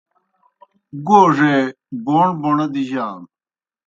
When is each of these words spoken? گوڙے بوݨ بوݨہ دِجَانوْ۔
گوڙے 1.07 1.55
بوݨ 2.05 2.25
بوݨہ 2.41 2.65
دِجَانوْ۔ 2.73 3.27